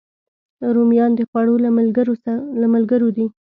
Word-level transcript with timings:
رومیان 0.75 1.11
د 1.15 1.21
خوړو 1.31 1.55
له 2.61 2.67
ملګرو 2.75 3.07
دي 3.15 3.25